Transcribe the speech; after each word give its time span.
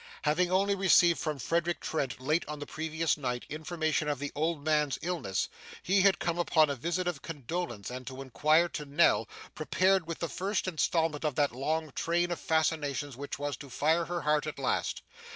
Having 0.23 0.51
only 0.51 0.73
received 0.73 1.19
from 1.19 1.37
Frederick 1.37 1.79
Trent, 1.79 2.19
late 2.19 2.43
on 2.47 2.57
the 2.57 2.65
previous 2.65 3.17
night, 3.17 3.45
information 3.49 4.07
of 4.07 4.17
the 4.17 4.31
old 4.33 4.65
man's 4.65 4.97
illness, 5.03 5.47
he 5.83 6.01
had 6.01 6.17
come 6.17 6.39
upon 6.39 6.71
a 6.71 6.75
visit 6.75 7.07
of 7.07 7.21
condolence 7.21 7.91
and 7.91 8.09
inquiry 8.09 8.67
to 8.71 8.85
Nell, 8.85 9.29
prepared 9.53 10.07
with 10.07 10.17
the 10.17 10.27
first 10.27 10.67
instalment 10.67 11.23
of 11.23 11.35
that 11.35 11.51
long 11.51 11.91
train 11.91 12.31
of 12.31 12.39
fascinations 12.39 13.15
which 13.15 13.37
was 13.37 13.55
to 13.57 13.69
fire 13.69 14.05
her 14.05 14.21
heart 14.21 14.47
at 14.47 14.57
last. 14.57 15.03